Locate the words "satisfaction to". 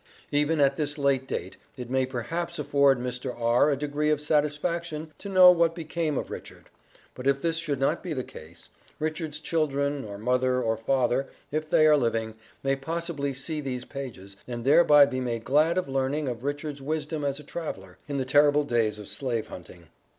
4.19-5.29